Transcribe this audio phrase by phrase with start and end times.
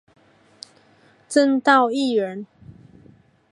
[1.35, 2.47] 王道义人。